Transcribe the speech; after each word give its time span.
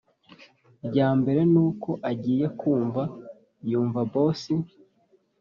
ryambere 0.87 1.41
nuko 1.53 1.89
agiye 2.11 2.45
kumva 2.59 3.01
yumva 3.69 3.99
boss 4.11 4.41